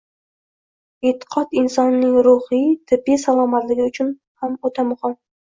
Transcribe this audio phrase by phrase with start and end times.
[1.09, 4.11] E’tiqod insonning ruhiy, tibbiy salomatligi uchun
[4.47, 5.17] ham o‘ta muhim.